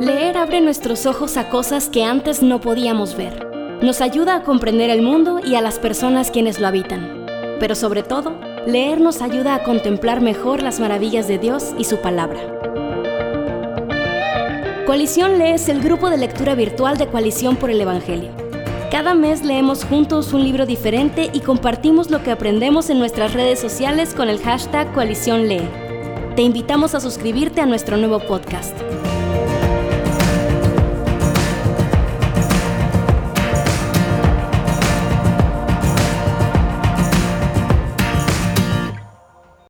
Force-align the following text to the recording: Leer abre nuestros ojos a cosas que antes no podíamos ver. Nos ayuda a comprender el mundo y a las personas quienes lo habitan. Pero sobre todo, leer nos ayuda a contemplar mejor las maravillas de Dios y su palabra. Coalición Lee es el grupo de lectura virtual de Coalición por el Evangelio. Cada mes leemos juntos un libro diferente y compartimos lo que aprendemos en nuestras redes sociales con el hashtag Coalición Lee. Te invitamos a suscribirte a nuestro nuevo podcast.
Leer 0.00 0.36
abre 0.36 0.60
nuestros 0.60 1.06
ojos 1.06 1.38
a 1.38 1.48
cosas 1.48 1.88
que 1.88 2.04
antes 2.04 2.42
no 2.42 2.60
podíamos 2.60 3.16
ver. 3.16 3.46
Nos 3.80 4.02
ayuda 4.02 4.36
a 4.36 4.42
comprender 4.42 4.90
el 4.90 5.00
mundo 5.00 5.40
y 5.42 5.54
a 5.54 5.62
las 5.62 5.78
personas 5.78 6.30
quienes 6.30 6.60
lo 6.60 6.66
habitan. 6.66 7.24
Pero 7.58 7.74
sobre 7.74 8.02
todo, 8.02 8.38
leer 8.66 9.00
nos 9.00 9.22
ayuda 9.22 9.54
a 9.54 9.62
contemplar 9.62 10.20
mejor 10.20 10.62
las 10.62 10.80
maravillas 10.80 11.28
de 11.28 11.38
Dios 11.38 11.74
y 11.78 11.84
su 11.84 11.96
palabra. 12.02 12.38
Coalición 14.84 15.38
Lee 15.38 15.52
es 15.52 15.68
el 15.70 15.80
grupo 15.80 16.10
de 16.10 16.18
lectura 16.18 16.54
virtual 16.54 16.98
de 16.98 17.06
Coalición 17.06 17.56
por 17.56 17.70
el 17.70 17.80
Evangelio. 17.80 18.32
Cada 18.90 19.14
mes 19.14 19.44
leemos 19.44 19.84
juntos 19.84 20.34
un 20.34 20.44
libro 20.44 20.66
diferente 20.66 21.30
y 21.32 21.40
compartimos 21.40 22.10
lo 22.10 22.22
que 22.22 22.30
aprendemos 22.32 22.90
en 22.90 22.98
nuestras 22.98 23.32
redes 23.32 23.60
sociales 23.60 24.14
con 24.14 24.28
el 24.28 24.40
hashtag 24.40 24.92
Coalición 24.92 25.48
Lee. 25.48 25.66
Te 26.36 26.42
invitamos 26.42 26.94
a 26.94 27.00
suscribirte 27.00 27.62
a 27.62 27.66
nuestro 27.66 27.96
nuevo 27.96 28.20
podcast. 28.20 28.76